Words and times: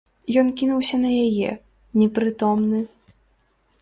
Ён 0.41 0.47
кінуўся 0.61 0.99
на 1.03 1.11
яе, 1.25 1.51
непрытомны. 1.99 2.81